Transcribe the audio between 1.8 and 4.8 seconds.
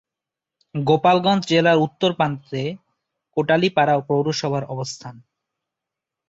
উত্তর প্রান্তে কোটালীপাড়া পৌরসভার